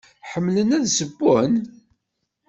Ḥemmlen 0.31 0.75
ad 0.77 0.85
ssewwen? 0.89 1.53